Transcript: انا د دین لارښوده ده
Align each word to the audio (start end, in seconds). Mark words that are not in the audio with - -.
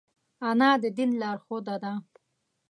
انا 0.49 0.69
د 0.83 0.85
دین 0.97 1.11
لارښوده 1.21 1.75
ده 1.83 1.93